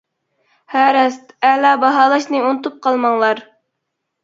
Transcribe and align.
ھە 0.75 0.85
راست، 0.97 1.35
ئەلا 1.51 1.75
باھالاشنى 1.85 2.43
ئۇنتۇپ 2.49 2.83
قالماڭلار. 2.89 3.47